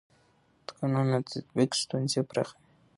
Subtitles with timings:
[0.65, 2.63] د قانون نه تطبیق ستونزې پراخوي